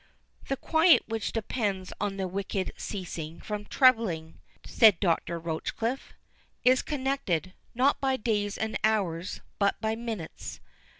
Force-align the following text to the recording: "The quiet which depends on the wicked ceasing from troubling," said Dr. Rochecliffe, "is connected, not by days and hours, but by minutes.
"The 0.47 0.55
quiet 0.57 1.03
which 1.07 1.31
depends 1.31 1.93
on 2.01 2.17
the 2.17 2.27
wicked 2.27 2.71
ceasing 2.75 3.39
from 3.39 3.65
troubling," 3.65 4.39
said 4.65 4.99
Dr. 4.99 5.37
Rochecliffe, 5.37 6.13
"is 6.65 6.81
connected, 6.81 7.53
not 7.75 8.01
by 8.01 8.17
days 8.17 8.57
and 8.57 8.79
hours, 8.83 9.41
but 9.59 9.79
by 9.79 9.95
minutes. 9.95 10.59